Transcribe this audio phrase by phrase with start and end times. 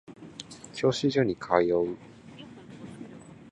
[0.73, 1.41] 教習所に通
[1.75, 1.95] う